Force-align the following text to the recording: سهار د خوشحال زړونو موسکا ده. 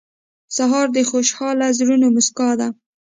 سهار 0.55 0.87
د 0.93 0.97
خوشحال 1.09 1.57
زړونو 1.77 2.07
موسکا 2.15 2.49
ده. 2.59 2.67